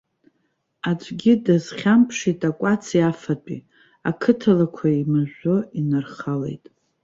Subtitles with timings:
[0.89, 3.59] Аӡәгьы дазхьамԥшит акәаци афатәи,
[4.09, 6.65] ақыҭа лақәа еимыжәжәо инархалеит.